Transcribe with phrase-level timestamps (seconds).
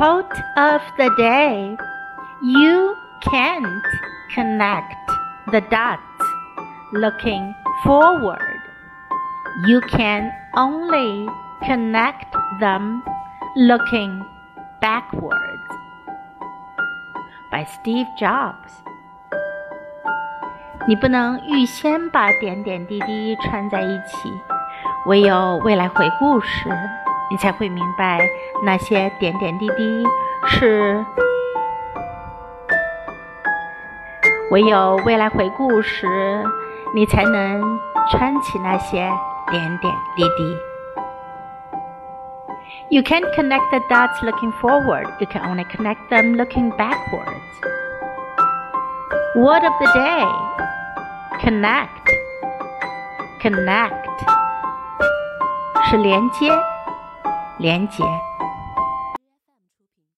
[0.00, 1.76] Quote of the day
[2.42, 3.82] You can't
[4.34, 4.94] connect
[5.50, 6.00] the dots
[6.92, 8.60] looking forward.
[9.66, 11.26] You can only
[11.64, 13.02] connect them
[13.56, 14.22] looking
[14.80, 15.40] backwards.
[17.50, 18.82] By Steve Jobs.
[20.86, 24.30] 你不能预先把点点滴滴串在一起，
[25.06, 26.68] 唯有未来回顾时，
[27.31, 28.19] 你才会明白
[28.63, 30.05] 那些点点滴滴
[30.45, 31.03] 是。
[34.51, 36.43] 唯有未来回顾时，
[36.93, 37.79] 你才能
[38.11, 39.09] 穿起那些
[39.49, 40.57] 点点滴滴。
[42.89, 45.07] You can't connect the dots looking forward.
[45.19, 47.31] You can only connect them looking backwards.
[49.37, 50.27] Word of the day:
[51.39, 51.87] connect.
[53.41, 53.91] Connect
[55.89, 56.51] 是连接，
[57.61, 58.30] 连接。